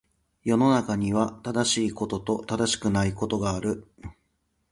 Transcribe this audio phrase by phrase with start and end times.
[0.43, 3.85] 世の中には、正しいことと正しくないことがある。